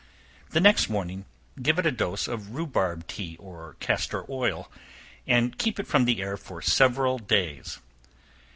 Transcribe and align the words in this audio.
The 0.49 0.59
next 0.59 0.89
morning 0.89 1.25
give 1.61 1.77
it 1.77 1.85
a 1.85 1.91
dose 1.91 2.27
of 2.27 2.55
rhubarb 2.55 3.05
tea 3.05 3.37
or 3.37 3.75
castor 3.79 4.25
oil, 4.31 4.71
and 5.27 5.55
keep 5.59 5.79
it 5.79 5.85
from 5.85 6.05
the 6.05 6.23
air 6.23 6.37
for 6.37 6.59
several 6.59 7.19
days. 7.19 7.77